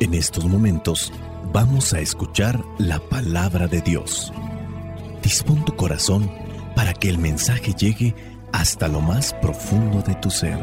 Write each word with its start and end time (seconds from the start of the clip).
En 0.00 0.14
estos 0.14 0.46
momentos 0.46 1.12
vamos 1.52 1.92
a 1.92 2.00
escuchar 2.00 2.58
la 2.78 2.98
palabra 2.98 3.66
de 3.66 3.82
Dios. 3.82 4.32
Dispón 5.22 5.62
tu 5.66 5.76
corazón 5.76 6.32
para 6.74 6.94
que 6.94 7.10
el 7.10 7.18
mensaje 7.18 7.74
llegue 7.74 8.14
hasta 8.50 8.88
lo 8.88 9.02
más 9.02 9.34
profundo 9.42 10.00
de 10.00 10.14
tu 10.14 10.30
ser. 10.30 10.58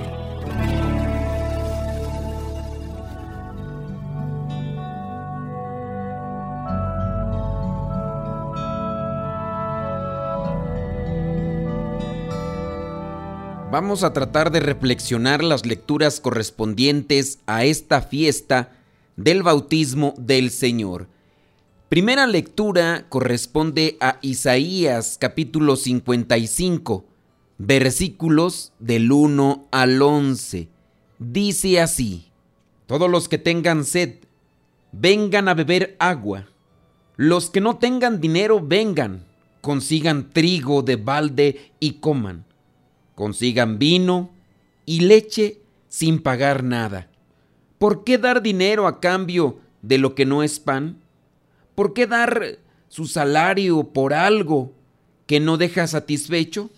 Vamos 13.70 14.04
a 14.04 14.14
tratar 14.14 14.50
de 14.50 14.62
reflexionar 14.62 15.44
las 15.44 15.68
lecturas 15.68 16.20
correspondientes 16.20 17.38
a 17.46 17.66
esta 17.66 18.02
fiesta 18.02 18.72
del 19.18 19.42
bautismo 19.42 20.14
del 20.18 20.52
Señor. 20.52 21.10
Primera 21.90 22.28
lectura 22.28 23.08
corresponde 23.10 23.98
a 24.00 24.20
Isaías 24.22 25.18
capítulo 25.20 25.76
55, 25.76 27.04
versículos 27.58 28.74
del 28.80 29.12
1 29.12 29.68
al 29.72 30.02
11. 30.02 30.70
Dice 31.18 31.82
así, 31.82 32.28
Todos 32.86 33.10
los 33.10 33.28
que 33.28 33.40
tengan 33.40 33.84
sed, 33.84 34.20
vengan 34.92 35.50
a 35.50 35.56
beber 35.56 35.96
agua. 36.00 36.48
Los 37.16 37.50
que 37.50 37.60
no 37.60 37.78
tengan 37.78 38.22
dinero, 38.22 38.62
vengan, 38.64 39.26
consigan 39.62 40.30
trigo 40.32 40.84
de 40.84 40.96
balde 40.96 41.72
y 41.80 41.94
coman. 41.94 42.46
Consigan 43.16 43.80
vino 43.80 44.30
y 44.86 45.00
leche 45.00 45.62
sin 45.90 46.22
pagar 46.22 46.64
nada 46.64 47.10
¿Por 47.78 48.04
qué 48.04 48.18
dar 48.18 48.42
dinero 48.42 48.88
a 48.88 49.00
cambio 49.00 49.60
de 49.82 49.98
lo 49.98 50.16
que 50.16 50.26
no 50.26 50.44
es 50.44 50.60
pan? 50.60 51.02
¿Por 51.76 51.94
qué 51.94 52.08
dar 52.08 52.58
su 52.88 53.06
salario 53.06 53.84
por 53.94 54.14
algo 54.14 54.74
que 55.28 55.40
no 55.40 55.58
deja 55.58 55.86
satisfecho? 55.86 56.72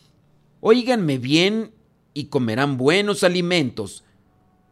Óiganme 0.59 1.17
bien 1.17 1.71
y 2.13 2.25
comerán 2.25 2.77
buenos 2.77 3.23
alimentos, 3.23 4.03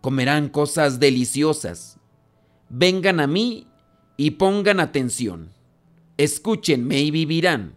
comerán 0.01 0.49
cosas 0.49 0.99
deliciosas. 0.99 1.97
Vengan 2.69 3.21
a 3.21 3.27
mí 3.27 3.67
y 4.17 4.31
pongan 4.31 4.81
atención. 4.81 5.51
Escúchenme 6.17 6.99
y 6.99 7.11
vivirán. 7.11 7.75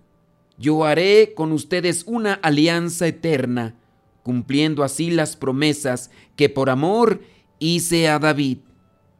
Yo 0.58 0.84
haré 0.84 1.34
con 1.36 1.52
ustedes 1.52 2.02
una 2.06 2.34
alianza 2.34 3.06
eterna, 3.06 3.76
cumpliendo 4.24 4.82
así 4.82 5.10
las 5.10 5.36
promesas 5.36 6.10
que 6.34 6.48
por 6.48 6.68
amor 6.68 7.20
hice 7.60 8.08
a 8.08 8.18
David. 8.18 8.58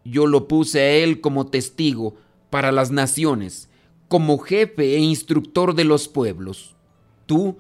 Yo 0.05 0.27
lo 0.27 0.49
puse 0.49 0.81
a 0.81 0.91
él 0.91 1.21
como 1.21 1.47
testigo 1.47 2.17
para 2.49 2.73
las 2.73 2.91
naciones, 2.91 3.69
como 4.09 4.39
jefe 4.39 4.97
e 4.97 4.99
instructor 4.99 5.75
de 5.75 5.85
los 5.85 6.09
pueblos. 6.09 6.75
Tú 7.27 7.59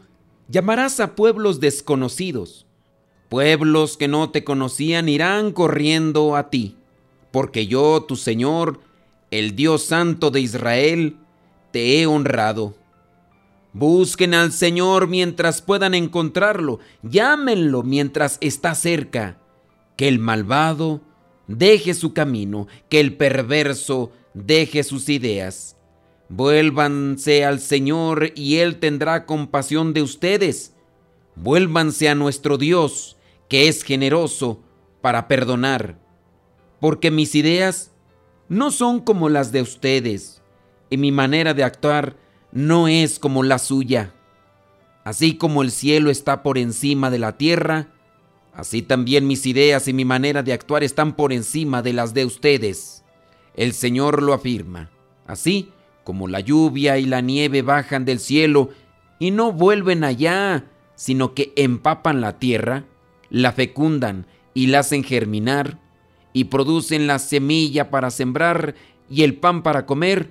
llamarás 0.49 0.99
a 0.99 1.15
pueblos 1.15 1.61
desconocidos. 1.61 2.67
Pueblos 3.29 3.97
que 3.97 4.09
no 4.09 4.31
te 4.31 4.43
conocían 4.43 5.09
irán 5.09 5.53
corriendo 5.53 6.35
a 6.35 6.51
ti, 6.51 6.77
porque 7.31 7.69
yo, 7.69 8.03
tu 8.03 8.17
Señor, 8.17 8.81
el 9.31 9.55
Dios 9.55 9.85
Santo 9.85 10.33
de 10.33 10.41
Israel, 10.41 11.17
te 11.71 12.01
he 12.01 12.07
honrado. 12.09 12.75
Busquen 13.73 14.35
al 14.35 14.51
Señor 14.51 15.07
mientras 15.07 15.63
puedan 15.63 15.95
encontrarlo, 15.95 16.81
llámenlo 17.05 17.85
mientras 17.85 18.39
está 18.41 18.75
cerca 18.75 19.40
que 20.01 20.09
el 20.09 20.19
malvado 20.19 21.03
deje 21.47 21.93
su 21.93 22.15
camino, 22.15 22.69
que 22.89 23.01
el 23.01 23.19
perverso 23.19 24.13
deje 24.33 24.83
sus 24.83 25.11
ideas. 25.11 25.77
Vuélvanse 26.31 27.45
al 27.45 27.61
Señor 27.61 28.33
y 28.35 28.61
Él 28.61 28.79
tendrá 28.79 29.27
compasión 29.27 29.93
de 29.93 30.01
ustedes. 30.01 30.75
Vuélvanse 31.37 32.09
a 32.09 32.15
nuestro 32.15 32.57
Dios, 32.57 33.19
que 33.51 33.69
es 33.69 33.83
generoso 33.83 34.63
para 35.03 35.29
perdonar. 35.29 35.99
Porque 36.81 37.11
mis 37.11 37.35
ideas 37.35 37.93
no 38.49 38.71
son 38.71 39.01
como 39.01 39.29
las 39.29 39.53
de 39.53 39.61
ustedes, 39.61 40.41
y 40.89 40.97
mi 40.97 41.13
manera 41.13 41.53
de 41.53 41.63
actuar 41.63 42.17
no 42.53 42.89
es 42.89 43.19
como 43.19 43.43
la 43.43 43.59
suya. 43.59 44.15
Así 45.05 45.37
como 45.37 45.61
el 45.61 45.71
cielo 45.71 46.09
está 46.09 46.43
por 46.43 46.57
encima 46.57 47.11
de 47.11 47.19
la 47.19 47.37
tierra, 47.37 47.89
Así 48.53 48.83
también 48.83 49.27
mis 49.27 49.47
ideas 49.47 49.87
y 49.89 49.93
mi 49.93 50.05
manera 50.05 50.43
de 50.43 50.53
actuar 50.53 50.83
están 50.83 51.15
por 51.15 51.33
encima 51.33 51.83
de 51.83 51.93
las 51.93 52.15
de 52.15 52.25
ustedes. 52.25 53.05
El 53.55 53.73
Señor 53.73 54.23
lo 54.23 54.33
afirma. 54.33 54.91
Así 55.27 55.71
como 56.05 56.29
la 56.29 56.41
lluvia 56.41 56.99
y 56.99 57.07
la 57.07 57.21
nieve 57.21 57.63
bajan 57.63 58.05
del 58.05 58.19
cielo 58.19 58.71
y 59.19 59.31
no 59.31 59.53
vuelven 59.53 60.03
allá, 60.03 60.65
sino 60.97 61.35
que 61.35 61.53
empapan 61.57 62.21
la 62.21 62.39
tierra, 62.39 62.85
la 63.29 63.53
fecundan 63.53 64.27
y 64.55 64.67
la 64.67 64.81
hacen 64.81 65.05
germinar, 65.05 65.79
y 66.33 66.45
producen 66.45 67.07
la 67.07 67.19
semilla 67.19 67.91
para 67.91 68.11
sembrar 68.11 68.75
y 69.09 69.23
el 69.23 69.35
pan 69.35 69.63
para 69.63 69.87
comer, 69.87 70.31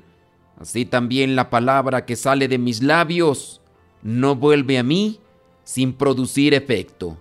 así 0.60 0.86
también 0.86 1.36
la 1.36 1.50
palabra 1.50 2.06
que 2.06 2.16
sale 2.16 2.48
de 2.48 2.58
mis 2.58 2.82
labios 2.82 3.62
no 4.02 4.36
vuelve 4.36 4.78
a 4.78 4.84
mí 4.84 5.20
sin 5.64 5.94
producir 5.94 6.54
efecto 6.54 7.18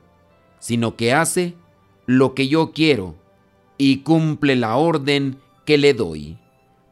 sino 0.59 0.97
que 0.97 1.13
hace 1.13 1.55
lo 2.07 2.35
que 2.35 2.49
yo 2.49 2.73
quiero 2.73 3.15
y 3.77 3.99
cumple 3.99 4.57
la 4.57 4.77
orden 4.77 5.39
que 5.65 5.79
le 5.79 5.95
doy. 5.95 6.39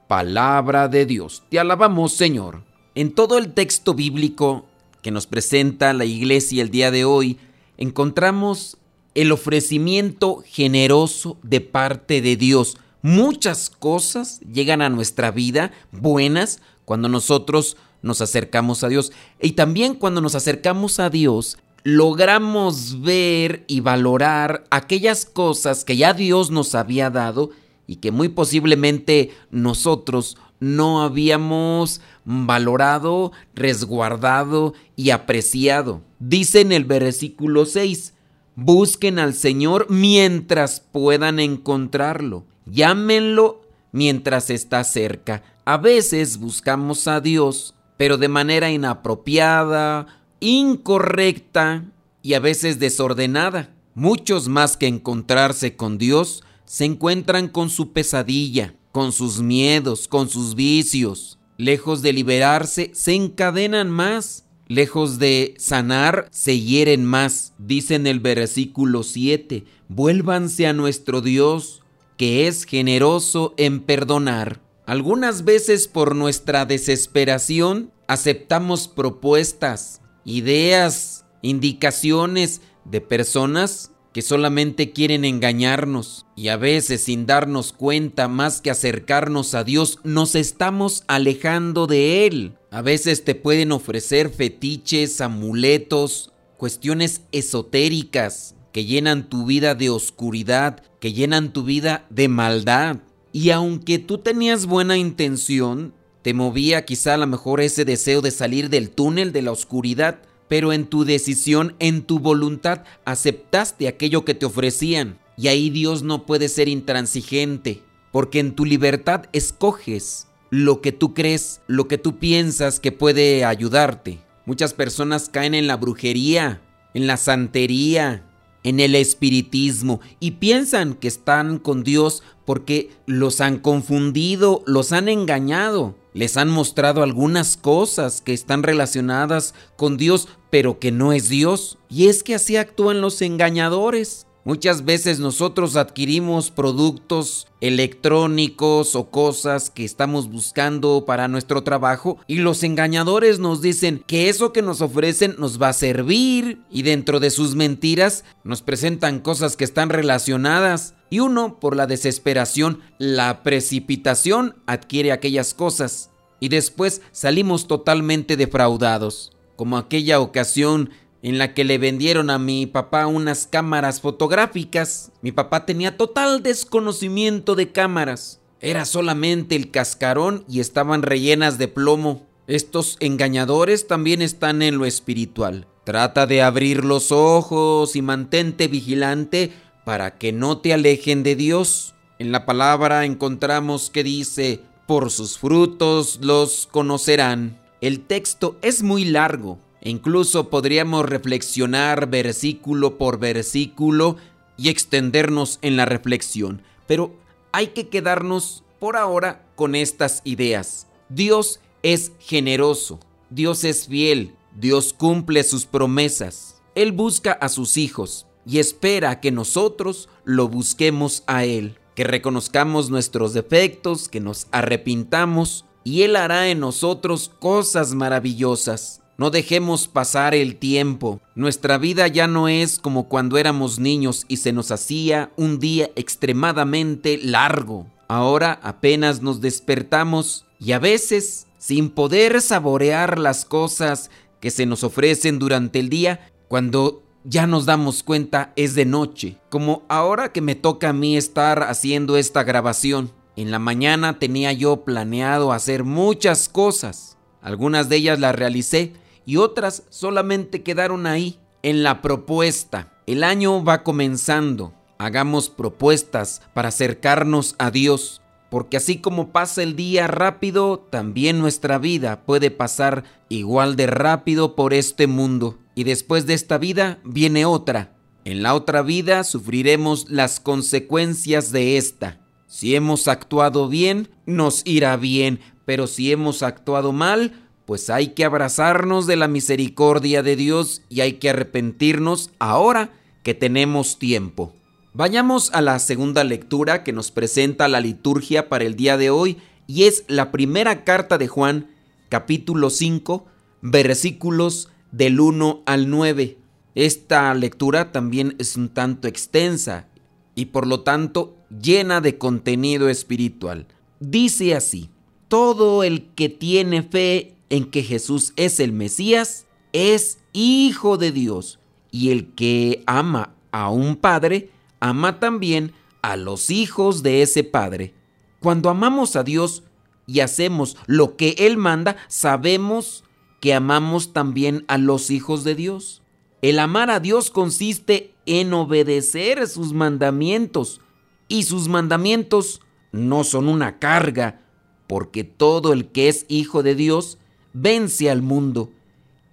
Palabra 0.09 0.89
de 0.89 1.07
Dios. 1.07 1.43
Te 1.49 1.59
alabamos, 1.59 2.13
Señor. 2.13 2.63
En 2.95 3.13
todo 3.13 3.39
el 3.39 3.53
texto 3.53 3.95
bíblico 3.95 4.67
que 5.03 5.11
nos 5.11 5.27
presenta 5.27 5.93
la 5.93 6.05
iglesia 6.05 6.63
el 6.63 6.71
día 6.71 6.91
de 6.91 7.05
hoy, 7.05 7.39
encontramos 7.77 8.79
el 9.15 9.33
ofrecimiento 9.33 10.43
generoso 10.45 11.39
de 11.43 11.61
parte 11.61 12.21
de 12.21 12.37
Dios. 12.37 12.77
Muchas 13.03 13.71
cosas 13.71 14.41
llegan 14.41 14.83
a 14.83 14.91
nuestra 14.91 15.31
vida 15.31 15.73
buenas 15.91 16.61
cuando 16.85 17.09
nosotros 17.09 17.77
nos 18.03 18.21
acercamos 18.21 18.85
a 18.85 18.89
Dios. 18.89 19.13
Y 19.41 19.53
también 19.53 19.95
cuando 19.95 20.21
nos 20.21 20.35
acercamos 20.35 21.01
a 21.01 21.11
Dios, 21.11 21.59
logramos 21.87 23.01
ver 23.03 23.63
y 23.69 23.79
valorar 23.79 24.65
aquellas 24.71 25.25
cosas 25.25 25.85
que 25.85 25.97
ya 25.97 26.15
Dios 26.15 26.51
nos 26.51 26.75
había 26.75 27.11
dado 27.11 27.51
y 27.87 27.97
que 27.97 28.11
muy 28.11 28.29
posiblemente 28.29 29.31
nosotros 29.53 30.37
no 30.59 31.01
habíamos 31.05 32.01
valorado, 32.25 33.31
resguardado 33.55 34.75
y 34.97 35.11
apreciado. 35.11 36.03
Dice 36.19 36.63
en 36.63 36.73
el 36.73 36.87
versículo 36.87 37.67
6, 37.67 38.15
busquen 38.57 39.21
al 39.21 39.33
Señor 39.33 39.87
mientras 39.89 40.81
puedan 40.81 41.39
encontrarlo, 41.39 42.47
llámenlo 42.65 43.63
mientras 43.93 44.51
está 44.51 44.83
cerca. 44.83 45.45
A 45.65 45.77
veces 45.77 46.39
buscamos 46.39 47.07
a 47.07 47.21
Dios, 47.21 47.77
pero 47.97 48.19
de 48.19 48.27
manera 48.27 48.73
inapropiada, 48.73 50.16
incorrecta 50.41 51.85
y 52.23 52.35
a 52.35 52.41
veces 52.41 52.79
desordenada. 52.79 53.75
Muchos 53.95 54.49
más 54.49 54.77
que 54.77 54.87
encontrarse 54.87 55.77
con 55.77 55.99
Dios 55.99 56.43
se 56.65 56.85
encuentran 56.85 57.49
con 57.49 57.71
su 57.71 57.93
pesadilla, 57.93 58.75
con 58.93 59.13
sus 59.13 59.41
miedos, 59.41 60.09
con 60.09 60.29
sus 60.29 60.55
vicios. 60.55 61.39
Lejos 61.57 62.03
de 62.03 62.13
liberarse, 62.13 62.91
se 62.95 63.15
encadenan 63.15 63.91
más. 63.91 64.45
Lejos 64.69 65.19
de 65.19 65.55
sanar, 65.59 66.29
se 66.33 66.61
hieren 66.61 67.05
más. 67.05 67.55
Dice 67.59 67.95
en 67.95 68.07
el 68.07 68.21
versículo 68.21 69.05
7, 69.05 69.65
vuélvanse 69.89 70.67
a 70.67 70.73
nuestro 70.73 71.21
Dios, 71.21 71.83
que 72.17 72.49
es 72.49 72.65
generoso 72.65 73.55
en 73.57 73.81
perdonar. 73.81 74.61
Algunas 74.87 75.45
veces 75.45 75.89
por 75.89 76.17
nuestra 76.17 76.67
desesperación 76.67 77.93
aceptamos 78.09 78.89
propuestas, 78.89 80.01
ideas, 80.27 81.25
indicaciones 81.41 82.61
de 82.85 83.01
personas 83.01 83.93
que 84.13 84.23
solamente 84.23 84.93
quieren 84.93 85.25
engañarnos 85.25 86.27
y 86.37 86.49
a 86.49 86.57
veces 86.57 87.03
sin 87.03 87.27
darnos 87.27 87.73
cuenta 87.73 88.29
más 88.29 88.61
que 88.61 88.71
acercarnos 88.71 89.55
a 89.55 89.63
Dios 89.63 89.99
nos 90.05 90.35
estamos 90.35 91.05
alejando 91.07 91.87
de 91.87 92.27
Él. 92.27 92.59
A 92.71 92.83
veces 92.83 93.25
te 93.25 93.35
pueden 93.35 93.73
ofrecer 93.73 94.31
fetiches, 94.31 95.21
amuletos, 95.21 96.33
cuestiones 96.57 97.23
esotéricas 97.31 98.55
que 98.73 98.85
llenan 98.87 99.29
tu 99.29 99.47
vida 99.47 99.75
de 99.75 99.91
oscuridad, 99.91 100.83
que 100.99 101.13
llenan 101.13 101.53
tu 101.53 101.65
vida 101.65 102.07
de 102.11 102.29
maldad. 102.29 102.99
Y 103.33 103.51
aunque 103.51 103.99
tú 103.99 104.19
tenías 104.19 104.65
buena 104.65 104.97
intención, 104.97 105.93
te 106.27 106.35
movía 106.35 106.85
quizá 106.85 107.15
a 107.15 107.19
lo 107.19 107.29
mejor 107.29 107.61
ese 107.61 107.85
deseo 107.85 108.21
de 108.21 108.33
salir 108.33 108.69
del 108.69 108.91
túnel 108.91 109.33
de 109.33 109.43
la 109.43 109.53
oscuridad, 109.53 110.19
pero 110.49 110.73
en 110.73 110.87
tu 110.87 111.05
decisión, 111.05 111.77
en 111.79 112.03
tu 112.03 112.19
voluntad, 112.19 112.83
aceptaste 113.05 113.87
aquello 113.87 114.25
que 114.25 114.35
te 114.35 114.45
ofrecían. 114.45 115.21
Y 115.37 115.47
ahí 115.47 115.71
Dios 115.71 116.03
no 116.03 116.27
puede 116.27 116.49
ser 116.49 116.67
intransigente, 116.67 117.85
porque 118.11 118.41
en 118.41 118.57
tu 118.57 118.65
libertad 118.65 119.27
escoges 119.33 120.27
lo 120.51 120.81
que 120.81 120.91
tú 120.91 121.15
crees, 121.15 121.61
lo 121.69 121.87
que 121.87 121.97
tú 121.97 122.19
piensas 122.19 122.81
que 122.81 122.91
puede 122.91 123.45
ayudarte. 123.45 124.19
Muchas 124.47 124.75
personas 124.75 125.29
caen 125.29 125.55
en 125.55 125.69
la 125.69 125.77
brujería, 125.77 126.61
en 126.93 127.07
la 127.07 127.19
santería, 127.19 128.25
en 128.67 128.81
el 128.81 128.97
espiritismo 128.97 130.01
y 130.19 130.33
piensan 130.33 130.95
que 130.95 131.07
están 131.07 131.61
con 131.61 131.85
Dios 131.85 132.25
porque 132.45 132.91
los 133.07 133.41
han 133.41 133.61
confundido, 133.61 134.65
los 134.67 134.91
han 134.91 135.09
engañado, 135.09 135.95
les 136.17 136.39
han 136.39 136.49
mostrado 136.49 137.03
algunas 137.03 137.59
cosas 137.59 138.23
que 138.23 138.33
están 138.33 138.63
relacionadas 138.63 139.53
con 139.77 139.99
Dios, 139.99 140.29
pero 140.49 140.79
que 140.79 140.91
no 140.91 141.13
es 141.13 141.29
Dios. 141.29 141.77
Y 141.91 142.09
es 142.09 142.23
que 142.23 142.35
así 142.35 142.57
actúan 142.57 143.03
los 143.03 143.21
engañadores. 143.21 144.27
Muchas 144.47 144.85
veces 144.85 145.19
nosotros 145.19 145.75
adquirimos 145.75 146.53
productos 146.53 147.49
electrónicos 147.61 148.95
o 148.95 149.11
cosas 149.11 149.71
que 149.71 149.85
estamos 149.85 150.31
buscando 150.31 151.05
para 151.05 151.27
nuestro 151.27 151.65
trabajo 151.65 152.19
y 152.29 152.37
los 152.37 152.63
engañadores 152.63 153.41
nos 153.41 153.61
dicen 153.61 154.05
que 154.07 154.29
eso 154.29 154.53
que 154.53 154.63
nos 154.63 154.83
ofrecen 154.83 155.35
nos 155.37 155.61
va 155.61 155.71
a 155.71 155.73
servir 155.73 156.61
y 156.71 156.83
dentro 156.83 157.19
de 157.19 157.31
sus 157.31 157.57
mentiras 157.57 158.23
nos 158.45 158.63
presentan 158.63 159.19
cosas 159.19 159.57
que 159.57 159.65
están 159.65 159.89
relacionadas 159.89 160.95
y 161.11 161.19
uno 161.19 161.59
por 161.59 161.75
la 161.75 161.89
desesperación, 161.89 162.83
la 162.99 163.43
precipitación 163.43 164.55
adquiere 164.67 165.11
aquellas 165.11 165.55
cosas 165.55 166.11
y 166.39 166.51
después 166.51 167.03
salimos 167.11 167.67
totalmente 167.67 168.37
defraudados, 168.37 169.33
como 169.57 169.77
aquella 169.77 170.21
ocasión 170.21 170.91
en 171.23 171.39
la 171.39 171.55
que 171.55 171.65
le 171.65 171.79
vendieron 171.79 172.31
a 172.31 172.39
mi 172.39 172.67
papá 172.67 173.07
unas 173.07 173.47
cámaras 173.47 174.01
fotográficas. 174.01 175.11
Mi 175.23 175.33
papá 175.33 175.67
tenía 175.67 175.97
total 175.97 176.43
desconocimiento 176.43 177.55
de 177.55 177.73
cámaras. 177.73 178.41
Era 178.61 178.85
solamente 178.85 179.57
el 179.57 179.71
cascarón 179.71 180.45
y 180.49 180.61
estaban 180.61 181.03
rellenas 181.03 181.59
de 181.59 181.69
plomo. 181.69 182.27
Estos 182.47 182.97
engañadores 183.01 183.87
también 183.87 184.23
están 184.23 184.63
en 184.63 184.79
lo 184.79 184.87
espiritual. 184.87 185.67
Trata 185.85 186.27
de 186.27 186.43
abrir 186.43 186.85
los 186.85 187.13
ojos 187.13 187.97
y 187.97 188.03
mantente 188.03 188.69
vigilante 188.69 189.53
para 189.85 190.19
que 190.19 190.33
no 190.33 190.59
te 190.59 190.73
alejen 190.73 191.23
de 191.23 191.37
Dios. 191.37 191.95
En 192.19 192.33
la 192.33 192.47
palabra 192.47 193.05
encontramos 193.05 193.91
que 193.91 194.03
dice, 194.03 194.61
por 194.87 195.11
sus 195.11 195.39
frutos 195.39 196.19
los 196.23 196.67
conocerán. 196.67 197.61
El 197.81 198.01
texto 198.01 198.57
es 198.63 198.83
muy 198.83 199.05
largo, 199.05 199.59
incluso 199.83 200.51
podríamos 200.51 201.07
reflexionar 201.07 202.09
versículo 202.09 202.99
por 202.99 203.19
versículo 203.19 204.17
y 204.57 204.69
extendernos 204.69 205.59
en 205.63 205.77
la 205.77 205.85
reflexión. 205.85 206.63
Pero 206.87 207.15
hay 207.53 207.69
que 207.69 207.89
quedarnos 207.89 208.65
por 208.79 208.97
ahora 208.97 209.47
con 209.55 209.75
estas 209.75 210.23
ideas. 210.25 210.87
Dios 211.09 211.61
es 211.83 212.13
generoso, 212.19 213.01
Dios 213.31 213.65
es 213.65 213.87
fiel, 213.87 214.35
Dios 214.55 214.93
cumple 214.93 215.43
sus 215.43 215.67
promesas. 215.67 216.63
Él 216.75 216.93
busca 216.93 217.33
a 217.33 217.49
sus 217.49 217.77
hijos 217.77 218.27
y 218.45 218.59
espera 218.59 219.21
que 219.21 219.31
nosotros 219.31 220.09
lo 220.25 220.49
busquemos 220.49 221.25
a 221.27 221.45
Él, 221.45 221.79
que 221.95 222.05
reconozcamos 222.05 222.91
nuestros 222.91 223.35
defectos, 223.35 224.09
que 224.09 224.21
nos 224.21 224.47
arrepintamos 224.51 225.65
y 225.85 226.03
Él 226.03 226.17
hará 226.17 226.49
en 226.49 226.61
nosotros 226.61 227.31
cosas 227.39 227.95
maravillosas. 227.95 229.03
No 229.19 229.31
dejemos 229.31 229.89
pasar 229.89 230.35
el 230.35 230.57
tiempo. 230.57 231.21
Nuestra 231.35 231.79
vida 231.79 232.07
ya 232.07 232.27
no 232.27 232.49
es 232.49 232.79
como 232.79 233.09
cuando 233.09 233.39
éramos 233.39 233.79
niños 233.79 234.27
y 234.29 234.37
se 234.39 234.53
nos 234.53 234.71
hacía 234.71 235.33
un 235.37 235.59
día 235.59 235.91
extremadamente 235.97 237.19
largo. 237.23 237.87
Ahora 238.09 238.61
apenas 238.63 239.23
nos 239.23 239.41
despertamos 239.41 240.45
y 240.59 240.73
a 240.73 240.79
veces, 240.79 241.47
sin 241.59 241.89
poder 241.89 242.43
saborear 242.43 243.19
las 243.19 243.45
cosas 243.45 244.11
que 244.41 244.51
se 244.51 244.67
nos 244.67 244.85
ofrecen 244.85 245.39
durante 245.39 245.79
el 245.79 245.89
día, 245.89 246.31
cuando 246.49 247.03
ya 247.25 247.47
nos 247.47 247.67
damos 247.67 248.03
cuenta 248.03 248.53
es 248.55 248.75
de 248.75 248.85
noche, 248.85 249.39
como 249.49 249.83
ahora 249.89 250.31
que 250.31 250.41
me 250.41 250.55
toca 250.55 250.91
a 250.91 250.93
mí 250.93 251.17
estar 251.17 251.65
haciendo 251.65 252.17
esta 252.19 252.45
grabación. 252.45 253.11
En 253.35 253.51
la 253.51 253.59
mañana 253.59 254.19
tenía 254.19 254.53
yo 254.53 254.85
planeado 254.85 255.53
hacer 255.53 255.85
muchas 255.85 256.49
cosas. 256.49 257.17
Algunas 257.43 257.89
de 257.89 257.97
ellas 257.97 258.21
las 258.21 258.35
realicé, 258.35 258.93
y 259.27 259.37
otras 259.37 259.83
solamente 259.91 260.63
quedaron 260.63 261.07
ahí, 261.07 261.39
en 261.63 261.83
la 261.83 262.01
propuesta. 262.01 262.93
El 263.07 263.25
año 263.25 263.63
va 263.65 263.83
comenzando. 263.83 264.73
Hagamos 264.99 265.51
propuestas 265.51 266.41
para 266.55 266.69
acercarnos 266.69 267.57
a 267.59 267.71
Dios, 267.71 268.23
porque 268.51 268.77
así 268.77 268.99
como 268.99 269.33
pasa 269.33 269.63
el 269.63 269.75
día 269.75 270.07
rápido, 270.07 270.87
también 270.91 271.41
nuestra 271.41 271.79
vida 271.79 272.25
puede 272.25 272.51
pasar 272.51 273.05
igual 273.29 273.75
de 273.77 273.89
rápido 273.89 274.55
por 274.55 274.73
este 274.73 275.09
mundo. 275.09 275.59
Y 275.75 275.85
después 275.85 276.27
de 276.27 276.35
esta 276.35 276.57
vida 276.57 277.01
viene 277.05 277.45
otra. 277.45 277.93
En 278.25 278.43
la 278.43 278.55
otra 278.55 278.83
vida 278.83 279.25
sufriremos 279.25 280.09
las 280.09 280.41
consecuencias 280.41 281.53
de 281.53 281.77
esta. 281.77 282.21
Si 282.47 282.75
hemos 282.75 283.09
actuado 283.09 283.69
bien, 283.69 284.09
nos 284.25 284.63
irá 284.65 284.97
bien, 284.97 285.41
pero 285.65 285.87
si 285.87 286.13
hemos 286.13 286.43
actuado 286.43 286.93
mal, 286.93 287.46
pues 287.67 287.91
hay 287.91 288.09
que 288.09 288.25
abrazarnos 288.25 289.07
de 289.07 289.17
la 289.17 289.29
misericordia 289.29 290.23
de 290.23 290.37
Dios 290.37 290.83
y 290.89 291.01
hay 291.01 291.15
que 291.15 291.31
arrepentirnos 291.31 292.31
ahora 292.39 292.91
que 293.25 293.35
tenemos 293.35 293.99
tiempo. 293.99 294.55
Vayamos 294.95 295.51
a 295.53 295.61
la 295.61 295.79
segunda 295.81 296.25
lectura 296.25 296.85
que 296.85 296.93
nos 296.93 297.11
presenta 297.11 297.69
la 297.69 297.81
liturgia 297.81 298.49
para 298.49 298.65
el 298.65 298.77
día 298.77 298.97
de 298.97 299.11
hoy 299.11 299.37
y 299.67 299.83
es 299.83 300.05
la 300.07 300.31
primera 300.31 300.85
carta 300.85 301.19
de 301.19 301.27
Juan, 301.27 301.69
capítulo 302.09 302.71
5, 302.71 303.27
versículos 303.63 304.71
del 304.93 305.21
1 305.21 305.65
al 305.67 305.91
9. 305.91 306.39
Esta 306.77 307.35
lectura 307.35 307.91
también 307.91 308.37
es 308.39 308.57
un 308.57 308.69
tanto 308.69 309.09
extensa 309.09 309.89
y 310.37 310.47
por 310.47 310.67
lo 310.67 310.83
tanto 310.83 311.37
llena 311.51 312.01
de 312.01 312.17
contenido 312.17 312.89
espiritual. 312.89 313.67
Dice 313.99 314.55
así, 314.55 314.89
todo 315.29 315.83
el 315.83 316.07
que 316.15 316.29
tiene 316.29 316.83
fe 316.83 317.36
en 317.51 317.71
que 317.71 317.83
Jesús 317.83 318.33
es 318.37 318.61
el 318.61 318.73
Mesías, 318.73 319.47
es 319.73 320.19
hijo 320.33 320.97
de 320.97 321.13
Dios. 321.13 321.59
Y 321.91 322.11
el 322.11 322.35
que 322.35 322.83
ama 322.87 323.35
a 323.53 323.71
un 323.71 323.97
padre, 323.97 324.51
ama 324.81 325.19
también 325.21 325.73
a 326.03 326.17
los 326.17 326.51
hijos 326.51 327.03
de 327.03 327.23
ese 327.23 327.45
padre. 327.45 327.95
Cuando 328.41 328.69
amamos 328.69 329.17
a 329.17 329.23
Dios 329.23 329.63
y 330.07 330.21
hacemos 330.21 330.77
lo 330.87 331.17
que 331.17 331.35
Él 331.39 331.57
manda, 331.57 331.97
sabemos 332.09 333.05
que 333.41 333.55
amamos 333.55 334.13
también 334.13 334.65
a 334.69 334.79
los 334.79 335.11
hijos 335.11 335.45
de 335.45 335.55
Dios. 335.55 336.03
El 336.43 336.59
amar 336.59 336.91
a 336.91 337.01
Dios 337.01 337.31
consiste 337.31 338.15
en 338.27 338.53
obedecer 338.53 339.47
sus 339.49 339.73
mandamientos 339.73 340.81
y 341.29 341.45
sus 341.45 341.69
mandamientos 341.69 342.61
no 342.93 343.25
son 343.25 343.49
una 343.49 343.79
carga, 343.79 344.43
porque 344.87 345.25
todo 345.25 345.73
el 345.73 345.89
que 345.89 346.09
es 346.09 346.25
hijo 346.29 346.63
de 346.63 346.75
Dios 346.75 347.19
vence 347.59 348.11
al 348.11 348.21
mundo 348.21 348.71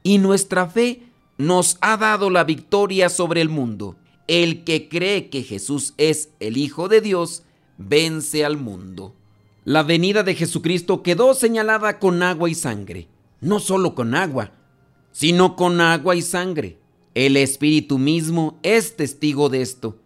y 0.02 0.18
nuestra 0.18 0.68
fe 0.68 1.04
nos 1.38 1.78
ha 1.82 1.98
dado 1.98 2.30
la 2.30 2.46
victoria 2.46 3.10
sobre 3.10 3.42
el 3.42 3.50
mundo. 3.50 3.98
El 4.28 4.64
que 4.64 4.88
cree 4.88 5.30
que 5.30 5.44
Jesús 5.44 5.94
es 5.98 6.30
el 6.40 6.56
Hijo 6.56 6.88
de 6.88 7.02
Dios, 7.02 7.44
vence 7.78 8.46
al 8.46 8.58
mundo. 8.58 9.14
La 9.66 9.84
venida 9.84 10.24
de 10.24 10.36
Jesucristo 10.36 11.04
quedó 11.04 11.34
señalada 11.34 12.00
con 12.00 12.24
agua 12.24 12.50
y 12.50 12.56
sangre. 12.56 13.08
No 13.42 13.60
solo 13.60 13.94
con 13.94 14.16
agua, 14.16 14.52
sino 15.12 15.58
con 15.58 15.82
agua 15.82 16.16
y 16.16 16.22
sangre. 16.22 16.78
El 17.16 17.36
Espíritu 17.36 17.98
mismo 17.98 18.58
es 18.64 18.96
testigo 18.96 19.50
de 19.50 19.62
esto. 19.62 19.98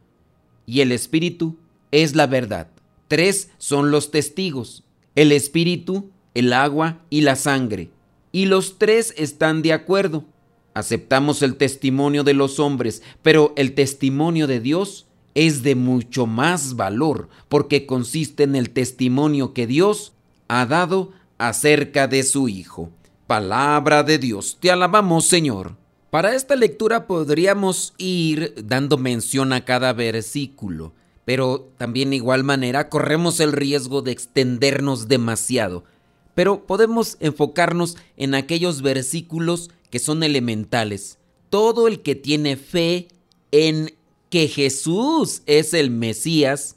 Y 0.66 0.82
el 0.82 0.92
Espíritu 0.92 1.58
es 1.92 2.16
la 2.16 2.26
verdad. 2.26 2.70
Tres 3.08 3.52
son 3.60 3.92
los 3.92 4.10
testigos. 4.10 4.84
El 5.14 5.32
Espíritu, 5.32 6.10
el 6.34 6.52
agua 6.54 7.00
y 7.12 7.22
la 7.22 7.36
sangre 7.36 7.92
y 8.32 8.46
los 8.46 8.78
tres 8.78 9.14
están 9.18 9.62
de 9.62 9.74
acuerdo. 9.74 10.26
Aceptamos 10.74 11.42
el 11.42 11.56
testimonio 11.56 12.24
de 12.24 12.34
los 12.34 12.60
hombres, 12.60 13.02
pero 13.24 13.54
el 13.56 13.74
testimonio 13.74 14.46
de 14.48 14.60
Dios 14.60 15.08
es 15.34 15.64
de 15.64 15.76
mucho 15.76 16.26
más 16.26 16.76
valor 16.76 17.30
porque 17.50 17.86
consiste 17.86 18.44
en 18.44 18.56
el 18.56 18.70
testimonio 18.72 19.54
que 19.54 19.68
Dios 19.68 20.14
ha 20.48 20.66
dado 20.66 21.12
acerca 21.38 22.08
de 22.08 22.24
su 22.24 22.50
Hijo. 22.50 22.92
Palabra 23.28 24.04
de 24.04 24.18
Dios, 24.18 24.58
te 24.60 24.72
alabamos 24.72 25.26
Señor. 25.26 25.76
Para 26.10 26.34
esta 26.34 26.56
lectura 26.56 27.06
podríamos 27.06 27.94
ir 27.98 28.54
dando 28.64 28.98
mención 28.98 29.54
a 29.54 29.66
cada 29.66 29.94
versículo, 29.94 30.94
pero 31.26 31.70
también 31.78 32.12
de 32.12 32.16
igual 32.16 32.44
manera 32.44 32.90
corremos 32.90 33.40
el 33.40 33.52
riesgo 33.52 34.02
de 34.02 34.14
extendernos 34.14 35.08
demasiado 35.08 35.84
pero 36.38 36.68
podemos 36.68 37.18
enfocarnos 37.20 37.98
en 38.16 38.36
aquellos 38.36 38.84
versículos 38.84 39.72
que 39.90 39.98
son 39.98 40.22
elementales. 40.22 41.18
Todo 41.50 41.88
el 41.88 42.04
que 42.04 42.14
tiene 42.14 42.58
fe 42.58 43.08
en 43.52 43.96
que 44.30 44.48
Jesús 44.48 45.42
es 45.48 45.74
el 45.74 45.90
Mesías 45.90 46.76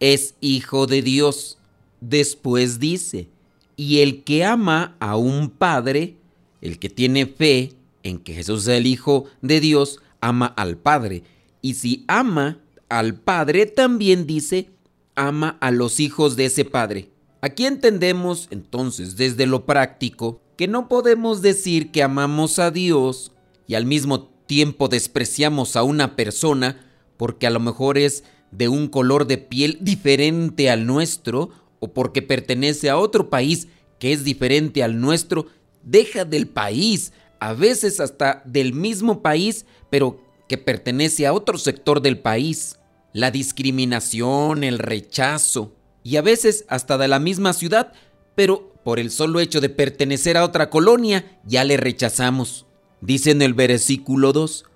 es 0.00 0.34
hijo 0.40 0.88
de 0.88 1.02
Dios. 1.02 1.56
Después 2.00 2.80
dice, 2.80 3.28
y 3.76 4.00
el 4.00 4.24
que 4.24 4.44
ama 4.44 4.96
a 4.98 5.16
un 5.16 5.50
padre, 5.50 6.16
el 6.60 6.80
que 6.80 6.90
tiene 6.90 7.26
fe 7.26 7.74
en 8.02 8.18
que 8.18 8.34
Jesús 8.34 8.62
es 8.62 8.76
el 8.76 8.88
Hijo 8.88 9.26
de 9.40 9.60
Dios, 9.60 10.00
ama 10.20 10.46
al 10.46 10.78
Padre. 10.78 11.22
Y 11.62 11.74
si 11.74 12.04
ama 12.08 12.58
al 12.88 13.14
Padre, 13.14 13.66
también 13.66 14.26
dice, 14.26 14.68
ama 15.14 15.58
a 15.60 15.70
los 15.70 16.00
hijos 16.00 16.34
de 16.34 16.46
ese 16.46 16.64
Padre. 16.64 17.10
Aquí 17.46 17.64
entendemos 17.64 18.48
entonces 18.50 19.14
desde 19.14 19.46
lo 19.46 19.66
práctico 19.66 20.40
que 20.56 20.66
no 20.66 20.88
podemos 20.88 21.42
decir 21.42 21.92
que 21.92 22.02
amamos 22.02 22.58
a 22.58 22.72
Dios 22.72 23.30
y 23.68 23.76
al 23.76 23.86
mismo 23.86 24.24
tiempo 24.48 24.88
despreciamos 24.88 25.76
a 25.76 25.84
una 25.84 26.16
persona 26.16 26.90
porque 27.16 27.46
a 27.46 27.50
lo 27.50 27.60
mejor 27.60 27.98
es 27.98 28.24
de 28.50 28.66
un 28.66 28.88
color 28.88 29.28
de 29.28 29.38
piel 29.38 29.78
diferente 29.80 30.70
al 30.70 30.86
nuestro 30.86 31.50
o 31.78 31.92
porque 31.92 32.20
pertenece 32.20 32.90
a 32.90 32.98
otro 32.98 33.30
país 33.30 33.68
que 34.00 34.12
es 34.12 34.24
diferente 34.24 34.82
al 34.82 35.00
nuestro, 35.00 35.46
deja 35.84 36.24
del 36.24 36.48
país, 36.48 37.12
a 37.38 37.52
veces 37.52 38.00
hasta 38.00 38.42
del 38.44 38.72
mismo 38.72 39.22
país, 39.22 39.66
pero 39.88 40.20
que 40.48 40.58
pertenece 40.58 41.28
a 41.28 41.32
otro 41.32 41.58
sector 41.58 42.02
del 42.02 42.18
país. 42.18 42.76
La 43.12 43.30
discriminación, 43.30 44.64
el 44.64 44.80
rechazo, 44.80 45.75
y 46.06 46.18
a 46.18 46.22
veces 46.22 46.64
hasta 46.68 46.98
de 46.98 47.08
la 47.08 47.18
misma 47.18 47.52
ciudad, 47.52 47.92
pero 48.36 48.72
por 48.84 49.00
el 49.00 49.10
solo 49.10 49.40
hecho 49.40 49.60
de 49.60 49.70
pertenecer 49.70 50.36
a 50.36 50.44
otra 50.44 50.70
colonia 50.70 51.40
ya 51.44 51.64
le 51.64 51.76
rechazamos. 51.76 52.64
Dice 53.00 53.32
en 53.32 53.42
el 53.42 53.54
versículo 53.54 54.32
2, 54.32 54.66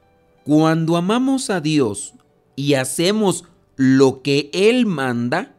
cuando 0.42 0.96
amamos 0.96 1.48
a 1.48 1.60
Dios 1.60 2.14
y 2.56 2.74
hacemos 2.74 3.44
lo 3.76 4.22
que 4.22 4.50
Él 4.52 4.86
manda, 4.86 5.54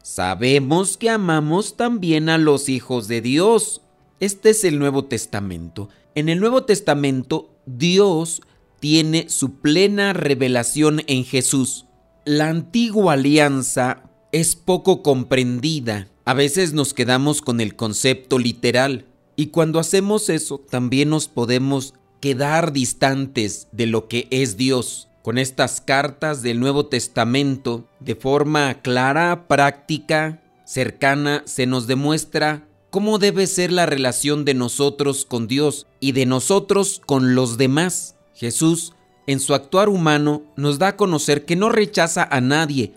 sabemos 0.00 0.96
que 0.96 1.10
amamos 1.10 1.76
también 1.76 2.28
a 2.28 2.38
los 2.38 2.68
hijos 2.68 3.08
de 3.08 3.20
Dios. 3.20 3.82
Este 4.20 4.50
es 4.50 4.62
el 4.62 4.78
Nuevo 4.78 5.06
Testamento. 5.06 5.88
En 6.14 6.28
el 6.28 6.38
Nuevo 6.38 6.62
Testamento, 6.62 7.50
Dios 7.66 8.42
tiene 8.78 9.28
su 9.28 9.54
plena 9.54 10.12
revelación 10.12 11.02
en 11.08 11.24
Jesús. 11.24 11.86
La 12.24 12.48
antigua 12.48 13.14
alianza 13.14 14.04
es 14.32 14.56
poco 14.56 15.02
comprendida. 15.02 16.08
A 16.24 16.34
veces 16.34 16.72
nos 16.72 16.94
quedamos 16.94 17.42
con 17.42 17.60
el 17.60 17.76
concepto 17.76 18.38
literal. 18.38 19.06
Y 19.36 19.46
cuando 19.46 19.78
hacemos 19.78 20.28
eso, 20.28 20.58
también 20.58 21.10
nos 21.10 21.28
podemos 21.28 21.94
quedar 22.20 22.72
distantes 22.72 23.68
de 23.72 23.86
lo 23.86 24.06
que 24.08 24.28
es 24.30 24.56
Dios. 24.56 25.08
Con 25.22 25.38
estas 25.38 25.80
cartas 25.80 26.42
del 26.42 26.60
Nuevo 26.60 26.86
Testamento, 26.86 27.88
de 28.00 28.14
forma 28.14 28.80
clara, 28.82 29.48
práctica, 29.48 30.42
cercana, 30.64 31.42
se 31.46 31.66
nos 31.66 31.86
demuestra 31.86 32.66
cómo 32.90 33.18
debe 33.18 33.46
ser 33.46 33.72
la 33.72 33.86
relación 33.86 34.44
de 34.44 34.54
nosotros 34.54 35.24
con 35.24 35.46
Dios 35.46 35.86
y 36.00 36.12
de 36.12 36.26
nosotros 36.26 37.00
con 37.04 37.34
los 37.34 37.58
demás. 37.58 38.16
Jesús, 38.34 38.94
en 39.26 39.40
su 39.40 39.54
actuar 39.54 39.88
humano, 39.88 40.42
nos 40.56 40.78
da 40.78 40.88
a 40.88 40.96
conocer 40.96 41.44
que 41.44 41.56
no 41.56 41.68
rechaza 41.68 42.26
a 42.30 42.40
nadie. 42.40 42.94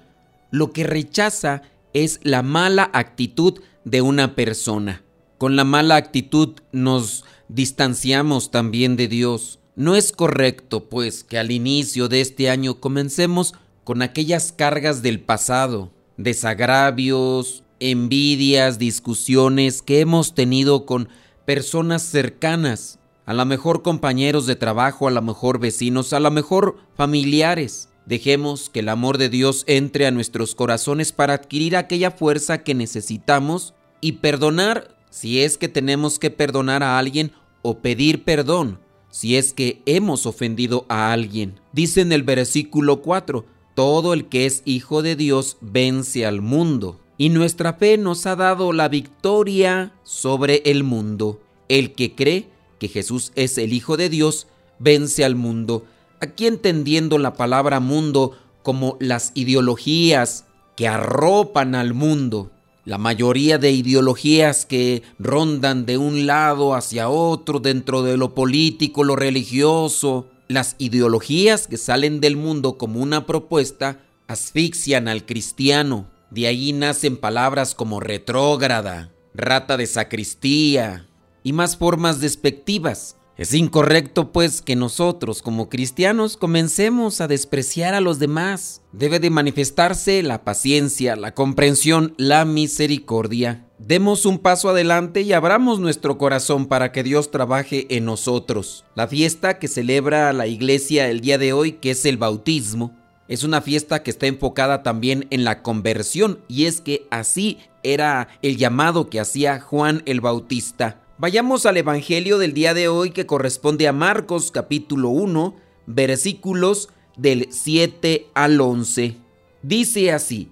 Lo 0.53 0.71
que 0.71 0.83
rechaza 0.83 1.63
es 1.93 2.19
la 2.21 2.43
mala 2.43 2.91
actitud 2.93 3.59
de 3.85 4.03
una 4.03 4.35
persona. 4.35 5.01
Con 5.39 5.55
la 5.55 5.63
mala 5.63 5.95
actitud 5.95 6.49
nos 6.71 7.25
distanciamos 7.47 8.51
también 8.51 8.95
de 8.95 9.07
Dios. 9.07 9.59
No 9.75 9.95
es 9.95 10.11
correcto, 10.11 10.89
pues, 10.89 11.23
que 11.23 11.39
al 11.39 11.49
inicio 11.49 12.07
de 12.07 12.21
este 12.21 12.51
año 12.51 12.79
comencemos 12.79 13.55
con 13.83 14.03
aquellas 14.03 14.51
cargas 14.51 15.01
del 15.01 15.21
pasado, 15.21 15.91
desagravios, 16.17 17.63
envidias, 17.79 18.77
discusiones 18.77 19.81
que 19.81 20.01
hemos 20.01 20.35
tenido 20.35 20.85
con 20.85 21.09
personas 21.45 22.03
cercanas, 22.03 22.99
a 23.25 23.33
lo 23.33 23.43
mejor 23.45 23.81
compañeros 23.81 24.45
de 24.45 24.55
trabajo, 24.55 25.07
a 25.07 25.11
lo 25.11 25.23
mejor 25.23 25.57
vecinos, 25.57 26.13
a 26.13 26.19
lo 26.19 26.29
mejor 26.29 26.77
familiares. 26.95 27.89
Dejemos 28.05 28.69
que 28.69 28.81
el 28.81 28.89
amor 28.89 29.17
de 29.17 29.29
Dios 29.29 29.63
entre 29.67 30.05
a 30.05 30.11
nuestros 30.11 30.55
corazones 30.55 31.11
para 31.11 31.33
adquirir 31.33 31.75
aquella 31.75 32.11
fuerza 32.11 32.63
que 32.63 32.73
necesitamos 32.73 33.73
y 34.01 34.13
perdonar 34.13 34.97
si 35.09 35.41
es 35.41 35.57
que 35.57 35.69
tenemos 35.69 36.19
que 36.19 36.29
perdonar 36.29 36.83
a 36.83 36.97
alguien 36.97 37.31
o 37.61 37.79
pedir 37.79 38.23
perdón 38.23 38.79
si 39.09 39.37
es 39.37 39.53
que 39.53 39.81
hemos 39.85 40.25
ofendido 40.25 40.85
a 40.89 41.11
alguien. 41.11 41.59
Dice 41.71 42.01
en 42.01 42.11
el 42.11 42.23
versículo 42.23 43.01
4, 43.01 43.45
todo 43.75 44.13
el 44.13 44.27
que 44.27 44.45
es 44.47 44.63
hijo 44.65 45.01
de 45.01 45.15
Dios 45.15 45.57
vence 45.61 46.25
al 46.25 46.41
mundo 46.41 46.99
y 47.17 47.29
nuestra 47.29 47.73
fe 47.73 47.97
nos 47.97 48.25
ha 48.25 48.35
dado 48.35 48.73
la 48.73 48.89
victoria 48.89 49.93
sobre 50.03 50.63
el 50.65 50.83
mundo. 50.83 51.41
El 51.69 51.93
que 51.93 52.15
cree 52.15 52.49
que 52.79 52.87
Jesús 52.87 53.31
es 53.35 53.57
el 53.57 53.73
Hijo 53.73 53.97
de 53.97 54.09
Dios, 54.09 54.47
vence 54.79 55.23
al 55.23 55.35
mundo. 55.35 55.85
Aquí 56.23 56.47
entendiendo 56.47 57.17
la 57.17 57.33
palabra 57.33 57.81
mundo 57.81 58.31
como 58.61 58.95
las 59.01 59.33
ideologías 59.35 60.45
que 60.77 60.87
arropan 60.87 61.75
al 61.75 61.93
mundo. 61.93 62.49
La 62.85 62.97
mayoría 62.97 63.57
de 63.57 63.71
ideologías 63.71 64.65
que 64.65 65.03
rondan 65.19 65.85
de 65.85 65.97
un 65.97 66.25
lado 66.25 66.75
hacia 66.75 67.09
otro 67.09 67.59
dentro 67.59 68.03
de 68.03 68.15
lo 68.15 68.33
político, 68.33 69.03
lo 69.03 69.17
religioso, 69.17 70.29
las 70.47 70.77
ideologías 70.77 71.67
que 71.67 71.75
salen 71.75 72.21
del 72.21 72.37
mundo 72.37 72.77
como 72.77 73.01
una 73.01 73.25
propuesta, 73.25 73.99
asfixian 74.27 75.09
al 75.09 75.25
cristiano. 75.25 76.09
De 76.31 76.47
ahí 76.47 76.71
nacen 76.71 77.17
palabras 77.17 77.75
como 77.75 77.99
retrógrada, 77.99 79.11
rata 79.33 79.75
de 79.75 79.87
sacristía 79.87 81.05
y 81.43 81.51
más 81.51 81.75
formas 81.75 82.21
despectivas. 82.21 83.17
Es 83.35 83.55
incorrecto 83.55 84.31
pues 84.31 84.61
que 84.61 84.75
nosotros 84.75 85.41
como 85.41 85.67
cristianos 85.67 86.37
comencemos 86.37 87.19
a 87.19 87.27
despreciar 87.27 87.95
a 87.95 88.01
los 88.01 88.19
demás. 88.19 88.83
Debe 88.91 89.19
de 89.19 89.31
manifestarse 89.31 90.21
la 90.21 90.43
paciencia, 90.43 91.15
la 91.15 91.33
comprensión, 91.33 92.13
la 92.17 92.45
misericordia. 92.45 93.65
Demos 93.79 94.27
un 94.27 94.37
paso 94.37 94.69
adelante 94.69 95.21
y 95.21 95.33
abramos 95.33 95.79
nuestro 95.79 96.19
corazón 96.19 96.67
para 96.67 96.91
que 96.91 97.01
Dios 97.01 97.31
trabaje 97.31 97.87
en 97.89 98.05
nosotros. 98.05 98.85
La 98.93 99.07
fiesta 99.07 99.57
que 99.57 99.67
celebra 99.67 100.31
la 100.31 100.45
iglesia 100.45 101.09
el 101.09 101.19
día 101.19 101.39
de 101.39 101.53
hoy, 101.53 101.73
que 101.73 101.91
es 101.91 102.05
el 102.05 102.17
bautismo, 102.17 102.95
es 103.27 103.43
una 103.43 103.61
fiesta 103.61 104.03
que 104.03 104.11
está 104.11 104.27
enfocada 104.27 104.83
también 104.83 105.25
en 105.31 105.43
la 105.43 105.63
conversión 105.63 106.39
y 106.47 106.65
es 106.65 106.81
que 106.81 107.07
así 107.09 107.57
era 107.81 108.27
el 108.43 108.57
llamado 108.57 109.09
que 109.09 109.19
hacía 109.19 109.59
Juan 109.59 110.03
el 110.05 110.21
Bautista. 110.21 111.02
Vayamos 111.19 111.67
al 111.67 111.77
Evangelio 111.77 112.39
del 112.39 112.53
día 112.53 112.73
de 112.73 112.87
hoy 112.87 113.11
que 113.11 113.27
corresponde 113.27 113.87
a 113.87 113.93
Marcos 113.93 114.49
capítulo 114.49 115.09
1 115.09 115.55
versículos 115.85 116.89
del 117.15 117.49
7 117.51 118.29
al 118.33 118.59
11. 118.59 119.17
Dice 119.61 120.11
así, 120.11 120.49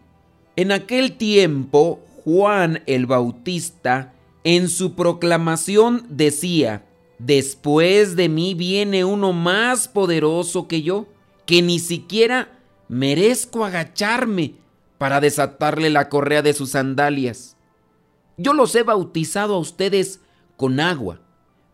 en 0.55 0.71
aquel 0.71 1.17
tiempo 1.17 1.99
Juan 2.23 2.83
el 2.85 3.07
Bautista 3.07 4.13
en 4.43 4.69
su 4.69 4.93
proclamación 4.93 6.05
decía, 6.09 6.85
después 7.17 8.15
de 8.15 8.29
mí 8.29 8.53
viene 8.53 9.03
uno 9.03 9.33
más 9.33 9.87
poderoso 9.87 10.67
que 10.67 10.83
yo, 10.83 11.07
que 11.47 11.63
ni 11.63 11.79
siquiera 11.79 12.59
merezco 12.87 13.65
agacharme 13.65 14.53
para 14.99 15.19
desatarle 15.19 15.89
la 15.89 16.07
correa 16.07 16.43
de 16.43 16.53
sus 16.53 16.71
sandalias. 16.71 17.57
Yo 18.37 18.53
los 18.53 18.75
he 18.75 18.83
bautizado 18.83 19.55
a 19.55 19.59
ustedes 19.59 20.20
con 20.61 20.79
agua, 20.79 21.19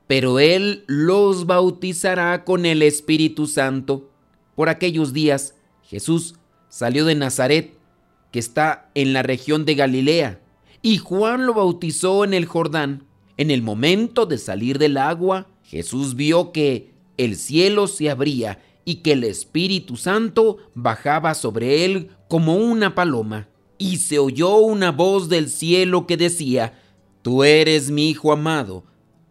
pero 0.08 0.40
Él 0.40 0.86
los 0.88 1.46
bautizará 1.46 2.46
con 2.46 2.66
el 2.66 2.82
Espíritu 2.82 3.46
Santo. 3.46 4.10
Por 4.56 4.70
aquellos 4.70 5.12
días 5.12 5.56
Jesús 5.84 6.36
salió 6.70 7.04
de 7.04 7.14
Nazaret, 7.14 7.78
que 8.32 8.40
está 8.40 8.90
en 8.96 9.12
la 9.12 9.24
región 9.24 9.66
de 9.66 9.76
Galilea, 9.76 10.40
y 10.82 11.00
Juan 11.00 11.46
lo 11.46 11.54
bautizó 11.54 12.24
en 12.24 12.34
el 12.34 12.46
Jordán. 12.46 13.04
En 13.36 13.52
el 13.52 13.62
momento 13.62 14.26
de 14.26 14.38
salir 14.38 14.80
del 14.80 14.96
agua, 14.96 15.48
Jesús 15.64 16.16
vio 16.16 16.54
que 16.54 16.94
el 17.18 17.36
cielo 17.36 17.88
se 17.88 18.10
abría 18.10 18.64
y 18.86 19.02
que 19.02 19.12
el 19.12 19.26
Espíritu 19.26 19.98
Santo 19.98 20.60
bajaba 20.76 21.34
sobre 21.34 21.84
él 21.84 22.12
como 22.30 22.56
una 22.56 22.96
paloma. 22.96 23.50
Y 23.78 23.98
se 23.98 24.18
oyó 24.18 24.56
una 24.60 24.94
voz 24.94 25.28
del 25.28 25.50
cielo 25.50 26.08
que 26.08 26.16
decía, 26.16 26.80
Tú 27.28 27.44
eres 27.44 27.92
mi 27.92 28.12
Hijo 28.12 28.32
amado, 28.32 28.86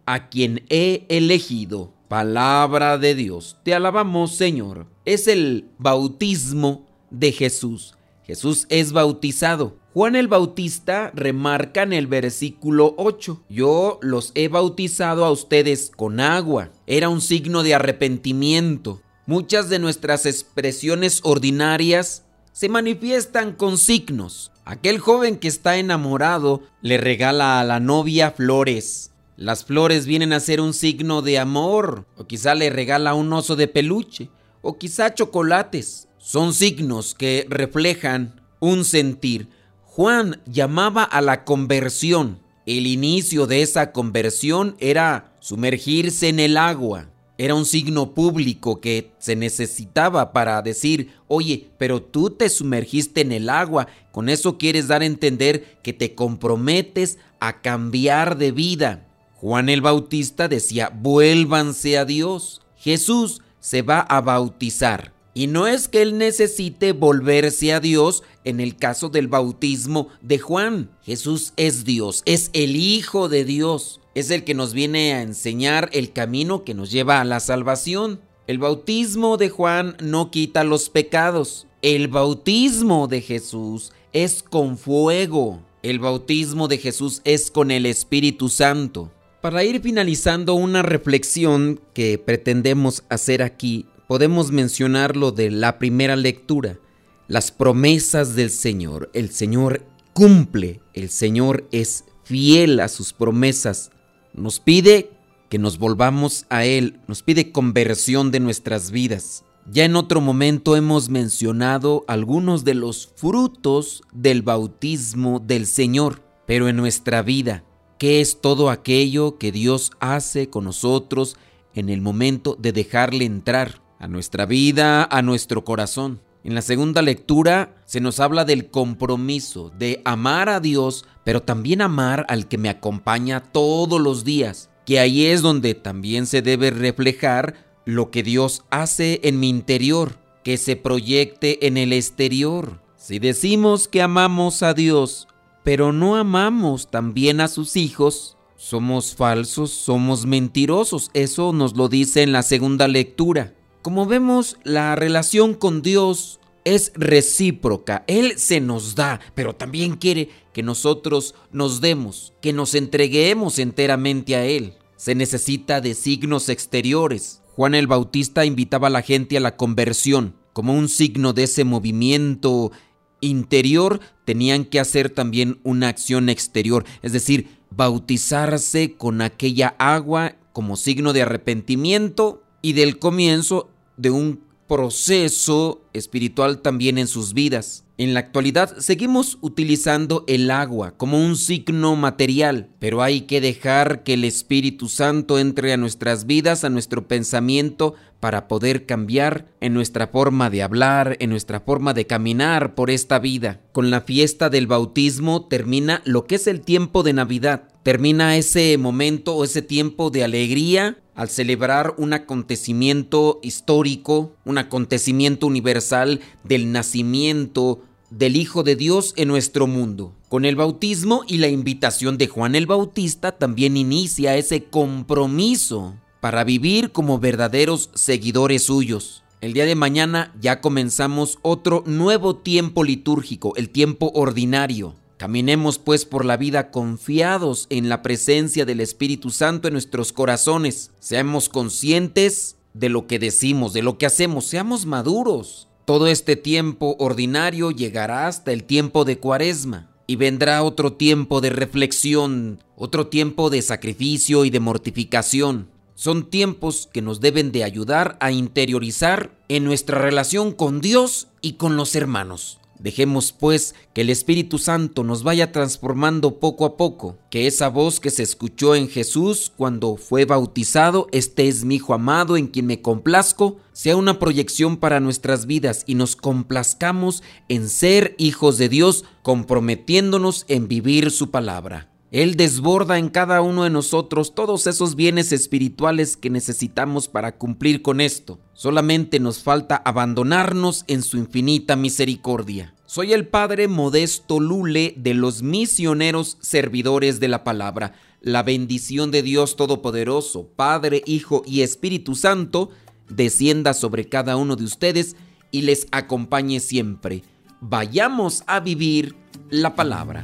a 0.05 0.29
quien 0.29 0.67
he 0.69 1.07
elegido. 1.09 1.95
Palabra 2.07 2.99
de 2.99 3.15
Dios. 3.15 3.57
Te 3.63 3.73
alabamos, 3.73 4.35
Señor. 4.35 4.85
Es 5.03 5.27
el 5.27 5.71
bautismo 5.79 6.85
de 7.09 7.31
Jesús. 7.31 7.95
Jesús 8.23 8.67
es 8.69 8.91
bautizado. 8.91 9.79
Juan 9.95 10.15
el 10.15 10.27
Bautista 10.27 11.11
remarca 11.15 11.81
en 11.81 11.91
el 11.91 12.05
versículo 12.05 12.93
8, 12.99 13.45
yo 13.49 13.97
los 14.03 14.31
he 14.35 14.47
bautizado 14.47 15.25
a 15.25 15.31
ustedes 15.31 15.91
con 15.95 16.19
agua. 16.19 16.69
Era 16.85 17.09
un 17.09 17.19
signo 17.19 17.63
de 17.63 17.73
arrepentimiento. 17.73 19.01
Muchas 19.25 19.69
de 19.69 19.79
nuestras 19.79 20.27
expresiones 20.27 21.21
ordinarias 21.23 22.26
se 22.57 22.69
manifiestan 22.69 23.53
con 23.53 23.77
signos. 23.77 24.51
Aquel 24.65 24.97
joven 24.97 25.37
que 25.37 25.47
está 25.47 25.77
enamorado 25.77 26.63
le 26.81 26.97
regala 26.97 27.59
a 27.59 27.63
la 27.63 27.79
novia 27.79 28.31
flores. 28.31 29.11
Las 29.35 29.63
flores 29.63 30.07
vienen 30.07 30.33
a 30.33 30.39
ser 30.39 30.59
un 30.59 30.73
signo 30.73 31.21
de 31.21 31.37
amor, 31.37 32.07
o 32.17 32.25
quizá 32.25 32.55
le 32.55 32.71
regala 32.71 33.13
un 33.13 33.31
oso 33.31 33.55
de 33.55 33.67
peluche, 33.67 34.31
o 34.63 34.79
quizá 34.79 35.13
chocolates. 35.13 36.07
Son 36.17 36.51
signos 36.51 37.13
que 37.13 37.45
reflejan 37.47 38.41
un 38.59 38.85
sentir. 38.85 39.49
Juan 39.83 40.41
llamaba 40.47 41.03
a 41.03 41.21
la 41.21 41.43
conversión. 41.43 42.39
El 42.65 42.87
inicio 42.87 43.45
de 43.45 43.61
esa 43.61 43.91
conversión 43.91 44.75
era 44.79 45.37
sumergirse 45.41 46.29
en 46.29 46.39
el 46.39 46.57
agua. 46.57 47.11
Era 47.37 47.53
un 47.53 47.65
signo 47.65 48.13
público 48.13 48.81
que 48.81 49.11
se 49.19 49.35
necesitaba 49.35 50.33
para 50.33 50.61
decir, 50.63 51.11
oye, 51.27 51.69
pero 51.77 52.01
tú 52.01 52.31
te 52.31 52.49
sumergiste 52.49 53.21
en 53.21 53.31
el 53.31 53.49
agua. 53.49 53.87
Con 54.11 54.29
eso 54.29 54.57
quieres 54.57 54.87
dar 54.87 55.03
a 55.03 55.05
entender 55.05 55.77
que 55.83 55.93
te 55.93 56.15
comprometes 56.15 57.19
a 57.39 57.61
cambiar 57.61 58.37
de 58.37 58.51
vida. 58.51 59.07
Juan 59.35 59.69
el 59.69 59.81
Bautista 59.81 60.47
decía, 60.47 60.89
vuélvanse 60.89 61.99
a 61.99 62.05
Dios. 62.05 62.61
Jesús 62.75 63.41
se 63.59 63.83
va 63.83 63.99
a 63.99 64.21
bautizar. 64.21 65.13
Y 65.35 65.45
no 65.45 65.67
es 65.67 65.87
que 65.87 66.01
él 66.01 66.17
necesite 66.17 66.93
volverse 66.93 67.71
a 67.71 67.79
Dios 67.79 68.23
en 68.43 68.59
el 68.59 68.75
caso 68.75 69.09
del 69.09 69.27
bautismo 69.27 70.07
de 70.21 70.39
Juan. 70.39 70.89
Jesús 71.03 71.53
es 71.57 71.85
Dios, 71.85 72.23
es 72.25 72.49
el 72.53 72.75
Hijo 72.75 73.29
de 73.29 73.45
Dios 73.45 74.01
es 74.17 74.31
el 74.31 74.43
que 74.43 74.55
nos 74.55 74.73
viene 74.73 75.13
a 75.13 75.21
enseñar 75.21 75.91
el 75.93 76.11
camino 76.11 76.63
que 76.63 76.73
nos 76.73 76.89
lleva 76.89 77.21
a 77.21 77.23
la 77.23 77.39
salvación. 77.39 78.19
El 78.47 78.57
bautismo 78.57 79.37
de 79.37 79.49
Juan 79.49 79.95
no 80.01 80.31
quita 80.31 80.63
los 80.63 80.89
pecados. 80.89 81.67
El 81.83 82.07
bautismo 82.07 83.07
de 83.07 83.21
Jesús 83.21 83.91
es 84.13 84.41
con 84.41 84.79
fuego. 84.79 85.61
El 85.83 85.99
bautismo 85.99 86.67
de 86.67 86.79
Jesús 86.79 87.21
es 87.25 87.51
con 87.51 87.69
el 87.69 87.85
Espíritu 87.85 88.49
Santo. 88.49 89.11
Para 89.39 89.63
ir 89.63 89.81
finalizando 89.81 90.55
una 90.55 90.81
reflexión 90.81 91.79
que 91.93 92.17
pretendemos 92.17 93.03
hacer 93.09 93.43
aquí, 93.43 93.85
podemos 94.07 94.51
mencionar 94.51 95.15
lo 95.15 95.31
de 95.31 95.51
la 95.51 95.77
primera 95.77 96.15
lectura, 96.15 96.79
las 97.27 97.51
promesas 97.51 98.35
del 98.35 98.49
Señor. 98.49 99.11
El 99.13 99.29
Señor 99.29 99.85
cumple, 100.13 100.81
el 100.95 101.11
Señor 101.11 101.67
es 101.71 102.03
fiel 102.23 102.79
a 102.79 102.87
sus 102.87 103.13
promesas. 103.13 103.91
Nos 104.37 104.59
pide 104.59 105.09
que 105.49 105.57
nos 105.57 105.79
volvamos 105.79 106.45
a 106.49 106.63
Él, 106.63 106.99
nos 107.07 107.23
pide 107.23 107.51
conversión 107.51 108.29
de 108.29 108.39
nuestras 108.39 108.91
vidas. 108.91 109.43
Ya 109.65 109.83
en 109.83 109.95
otro 109.95 110.21
momento 110.21 110.75
hemos 110.75 111.09
mencionado 111.09 112.05
algunos 112.07 112.63
de 112.63 112.75
los 112.75 113.11
frutos 113.15 114.03
del 114.13 114.43
bautismo 114.43 115.39
del 115.39 115.65
Señor, 115.65 116.21
pero 116.45 116.69
en 116.69 116.75
nuestra 116.75 117.23
vida, 117.23 117.63
¿qué 117.97 118.21
es 118.21 118.39
todo 118.39 118.69
aquello 118.69 119.39
que 119.39 119.51
Dios 119.51 119.91
hace 119.99 120.49
con 120.49 120.65
nosotros 120.65 121.35
en 121.73 121.89
el 121.89 122.01
momento 122.01 122.55
de 122.59 122.73
dejarle 122.73 123.25
entrar 123.25 123.81
a 123.97 124.07
nuestra 124.07 124.45
vida, 124.45 125.03
a 125.03 125.21
nuestro 125.23 125.65
corazón? 125.65 126.21
En 126.47 126.55
la 126.55 126.61
segunda 126.61 127.01
lectura 127.01 127.75
se 127.83 127.99
nos 127.99 128.21
habla 128.21 128.45
del 128.45 128.71
compromiso 128.71 129.69
de 129.77 130.01
amar 130.05 130.47
a 130.47 130.61
Dios, 130.61 131.03
pero 131.25 131.41
también 131.41 131.81
amar 131.81 132.25
al 132.29 132.47
que 132.47 132.57
me 132.57 132.69
acompaña 132.69 133.43
todos 133.43 133.99
los 133.99 134.23
días, 134.23 134.69
que 134.85 135.01
ahí 135.01 135.25
es 135.25 135.41
donde 135.41 135.75
también 135.75 136.25
se 136.25 136.41
debe 136.41 136.71
reflejar 136.71 137.55
lo 137.83 138.11
que 138.11 138.23
Dios 138.23 138.63
hace 138.69 139.19
en 139.23 139.41
mi 139.41 139.49
interior, 139.49 140.19
que 140.45 140.55
se 140.55 140.77
proyecte 140.77 141.67
en 141.67 141.75
el 141.75 141.91
exterior. 141.91 142.79
Si 142.95 143.19
decimos 143.19 143.89
que 143.89 144.01
amamos 144.01 144.63
a 144.63 144.73
Dios, 144.73 145.27
pero 145.65 145.91
no 145.91 146.15
amamos 146.15 146.89
también 146.89 147.41
a 147.41 147.49
sus 147.49 147.75
hijos, 147.75 148.37
somos 148.55 149.15
falsos, 149.15 149.71
somos 149.71 150.25
mentirosos. 150.25 151.11
Eso 151.13 151.51
nos 151.51 151.75
lo 151.75 151.89
dice 151.89 152.21
en 152.21 152.31
la 152.31 152.41
segunda 152.41 152.87
lectura. 152.87 153.53
Como 153.87 154.05
vemos, 154.05 154.57
la 154.65 154.97
relación 154.97 155.53
con 155.53 155.81
Dios 155.81 156.41
es 156.65 156.91
recíproca. 156.93 158.03
Él 158.07 158.33
se 158.37 158.59
nos 158.59 158.95
da, 158.95 159.21
pero 159.33 159.55
también 159.55 159.95
quiere 159.95 160.27
que 160.51 160.61
nosotros 160.61 161.35
nos 161.53 161.79
demos, 161.79 162.33
que 162.41 162.51
nos 162.51 162.75
entreguemos 162.75 163.59
enteramente 163.59 164.35
a 164.35 164.43
Él. 164.43 164.73
Se 164.97 165.15
necesita 165.15 165.79
de 165.79 165.93
signos 165.93 166.49
exteriores. 166.49 167.41
Juan 167.55 167.75
el 167.75 167.87
Bautista 167.87 168.43
invitaba 168.43 168.87
a 168.87 168.89
la 168.89 169.03
gente 169.03 169.37
a 169.37 169.39
la 169.39 169.55
conversión. 169.55 170.35
Como 170.51 170.73
un 170.73 170.89
signo 170.89 171.31
de 171.31 171.43
ese 171.43 171.63
movimiento 171.63 172.73
interior, 173.21 174.01
tenían 174.25 174.65
que 174.65 174.81
hacer 174.81 175.11
también 175.11 175.61
una 175.63 175.87
acción 175.87 176.27
exterior, 176.27 176.83
es 177.03 177.13
decir, 177.13 177.61
bautizarse 177.69 178.95
con 178.97 179.21
aquella 179.21 179.77
agua 179.79 180.35
como 180.51 180.75
signo 180.75 181.13
de 181.13 181.21
arrepentimiento 181.21 182.43
y 182.61 182.73
del 182.73 182.99
comienzo 182.99 183.69
de 183.97 184.11
un 184.11 184.47
proceso 184.67 185.81
espiritual 185.93 186.61
también 186.61 186.97
en 186.97 187.07
sus 187.07 187.33
vidas. 187.33 187.83
En 187.99 188.13
la 188.13 188.19
actualidad 188.19 188.77
seguimos 188.77 189.39
utilizando 189.41 190.23
el 190.27 190.51
agua 190.51 190.95
como 190.97 191.17
un 191.17 191.35
signo 191.35 191.95
material, 191.95 192.69
pero 192.77 193.01
hay 193.01 193.21
que 193.21 193.41
dejar 193.41 194.03
que 194.03 194.13
el 194.13 194.23
Espíritu 194.23 194.87
Santo 194.87 195.39
entre 195.39 195.73
a 195.73 195.77
nuestras 195.77 196.27
vidas, 196.27 196.63
a 196.63 196.69
nuestro 196.69 197.07
pensamiento, 197.07 197.95
para 198.19 198.47
poder 198.47 198.85
cambiar 198.85 199.47
en 199.61 199.73
nuestra 199.73 200.07
forma 200.07 200.51
de 200.51 200.61
hablar, 200.61 201.17
en 201.19 201.31
nuestra 201.31 201.59
forma 201.59 201.95
de 201.95 202.05
caminar 202.05 202.75
por 202.75 202.91
esta 202.91 203.17
vida. 203.17 203.61
Con 203.71 203.89
la 203.89 204.01
fiesta 204.01 204.49
del 204.49 204.67
bautismo 204.67 205.47
termina 205.47 206.03
lo 206.05 206.25
que 206.25 206.35
es 206.35 206.45
el 206.45 206.61
tiempo 206.61 207.01
de 207.01 207.13
Navidad. 207.13 207.69
Termina 207.87 208.35
ese 208.35 208.77
momento 208.77 209.33
o 209.33 209.45
ese 209.45 209.61
tiempo 209.61 210.09
de 210.09 210.25
alegría 210.25 210.97
al 211.15 211.29
celebrar 211.29 211.95
un 211.97 212.11
acontecimiento 212.11 213.39
histórico, 213.41 214.35
un 214.43 214.57
acontecimiento 214.57 215.47
universal 215.47 216.19
del 216.43 216.73
nacimiento 216.73 217.79
del 218.09 218.35
Hijo 218.35 218.63
de 218.63 218.75
Dios 218.75 219.13
en 219.15 219.29
nuestro 219.29 219.67
mundo. 219.67 220.13
Con 220.27 220.43
el 220.43 220.57
bautismo 220.57 221.23
y 221.29 221.37
la 221.37 221.47
invitación 221.47 222.17
de 222.17 222.27
Juan 222.27 222.55
el 222.55 222.65
Bautista 222.65 223.31
también 223.31 223.77
inicia 223.77 224.35
ese 224.35 224.65
compromiso 224.65 225.95
para 226.19 226.43
vivir 226.43 226.91
como 226.91 227.19
verdaderos 227.19 227.89
seguidores 227.93 228.63
suyos. 228.63 229.23
El 229.39 229.53
día 229.53 229.63
de 229.63 229.75
mañana 229.75 230.33
ya 230.41 230.59
comenzamos 230.59 231.39
otro 231.41 231.85
nuevo 231.85 232.35
tiempo 232.35 232.83
litúrgico, 232.83 233.53
el 233.55 233.69
tiempo 233.69 234.11
ordinario. 234.13 234.93
Caminemos 235.17 235.79
pues 235.79 236.05
por 236.05 236.25
la 236.25 236.37
vida 236.37 236.69
confiados 236.69 237.65
en 237.71 237.89
la 237.89 238.03
presencia 238.03 238.65
del 238.65 238.79
Espíritu 238.79 239.31
Santo 239.31 239.67
en 239.67 239.73
nuestros 239.73 240.13
corazones. 240.13 240.91
Seamos 240.99 241.49
conscientes 241.49 242.55
de 242.75 242.89
lo 242.89 243.07
que 243.07 243.17
decimos, 243.17 243.73
de 243.73 243.81
lo 243.81 243.97
que 243.97 244.05
hacemos, 244.05 244.45
seamos 244.45 244.85
maduros. 244.85 245.67
Todo 245.85 246.07
este 246.07 246.35
tiempo 246.35 246.95
ordinario 246.99 247.71
llegará 247.71 248.27
hasta 248.27 248.51
el 248.53 248.63
tiempo 248.63 249.05
de 249.05 249.17
cuaresma 249.17 249.89
y 250.05 250.17
vendrá 250.17 250.61
otro 250.61 250.93
tiempo 250.93 251.41
de 251.41 251.49
reflexión, 251.49 252.63
otro 252.75 253.07
tiempo 253.07 253.49
de 253.49 253.63
sacrificio 253.63 254.45
y 254.45 254.51
de 254.51 254.59
mortificación. 254.59 255.69
Son 255.95 256.29
tiempos 256.29 256.87
que 256.93 257.01
nos 257.01 257.21
deben 257.21 257.51
de 257.51 257.63
ayudar 257.63 258.17
a 258.19 258.31
interiorizar 258.31 259.31
en 259.49 259.63
nuestra 259.63 259.97
relación 259.97 260.51
con 260.51 260.79
Dios 260.79 261.27
y 261.41 261.53
con 261.53 261.75
los 261.75 261.95
hermanos. 261.95 262.59
Dejemos 262.79 263.31
pues 263.31 263.73
que 263.93 264.01
el 264.01 264.09
Espíritu 264.09 264.59
Santo 264.59 265.03
nos 265.03 265.23
vaya 265.23 265.51
transformando 265.51 266.39
poco 266.39 266.65
a 266.65 266.77
poco, 266.77 267.17
que 267.31 267.47
esa 267.47 267.69
voz 267.69 267.99
que 267.99 268.11
se 268.11 268.23
escuchó 268.23 268.75
en 268.75 268.87
Jesús 268.87 269.51
cuando 269.55 269.95
fue 269.95 270.25
bautizado, 270.25 271.07
este 271.11 271.47
es 271.47 271.65
mi 271.65 271.75
Hijo 271.75 271.93
amado 271.93 272.37
en 272.37 272.47
quien 272.47 272.65
me 272.67 272.81
complazco, 272.81 273.57
sea 273.71 273.95
una 273.95 274.19
proyección 274.19 274.77
para 274.77 274.99
nuestras 274.99 275.45
vidas 275.45 275.83
y 275.87 275.95
nos 275.95 276.15
complazcamos 276.15 277.23
en 277.49 277.69
ser 277.69 278.15
hijos 278.17 278.57
de 278.57 278.69
Dios, 278.69 279.05
comprometiéndonos 279.23 280.45
en 280.47 280.67
vivir 280.67 281.11
su 281.11 281.31
palabra. 281.31 281.96
Él 282.11 282.37
desborda 282.37 282.97
en 282.97 283.09
cada 283.09 283.41
uno 283.41 283.65
de 283.65 283.69
nosotros 283.69 284.33
todos 284.33 284.65
esos 284.65 284.95
bienes 284.95 285.33
espirituales 285.33 286.15
que 286.15 286.29
necesitamos 286.29 287.09
para 287.09 287.37
cumplir 287.37 287.81
con 287.81 287.99
esto. 287.99 288.39
Solamente 288.53 289.19
nos 289.19 289.43
falta 289.43 289.75
abandonarnos 289.75 290.85
en 290.87 291.03
su 291.03 291.17
infinita 291.17 291.75
misericordia. 291.75 292.73
Soy 292.85 293.11
el 293.11 293.27
Padre 293.27 293.67
Modesto 293.67 294.39
Lule 294.39 294.93
de 294.95 295.13
los 295.13 295.43
misioneros 295.43 296.37
servidores 296.39 297.19
de 297.19 297.27
la 297.27 297.43
palabra. 297.43 297.93
La 298.21 298.41
bendición 298.41 299.11
de 299.11 299.21
Dios 299.21 299.57
Todopoderoso, 299.57 300.47
Padre, 300.55 301.03
Hijo 301.05 301.43
y 301.45 301.61
Espíritu 301.61 302.15
Santo, 302.15 302.69
descienda 303.09 303.73
sobre 303.73 304.07
cada 304.07 304.37
uno 304.37 304.55
de 304.55 304.63
ustedes 304.63 305.17
y 305.51 305.63
les 305.63 305.87
acompañe 305.91 306.61
siempre. 306.61 307.23
Vayamos 307.59 308.43
a 308.47 308.61
vivir 308.61 309.15
la 309.49 309.75
palabra. 309.75 310.23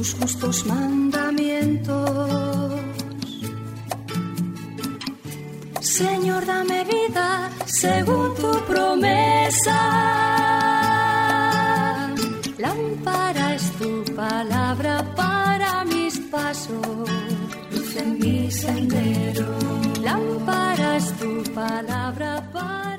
Tus 0.00 0.14
justos 0.14 0.64
mandamientos. 0.64 2.72
Señor, 5.82 6.46
dame 6.46 6.84
vida 6.84 7.50
según 7.66 8.34
tu 8.34 8.50
promesa. 8.70 9.78
Lámpara 12.56 13.54
es 13.56 13.72
tu 13.72 14.02
palabra 14.14 15.04
para 15.14 15.84
mis 15.84 16.18
pasos, 16.34 17.10
luz 17.70 17.96
en 17.96 18.18
mi 18.20 18.50
sendero. 18.50 19.48
Lámpara 20.00 20.96
es 20.96 21.12
tu 21.20 21.42
palabra 21.52 22.42
para 22.54 22.89